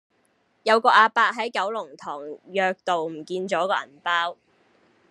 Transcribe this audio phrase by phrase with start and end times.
[0.63, 4.35] 有個亞伯喺九龍塘約道唔見左個銀包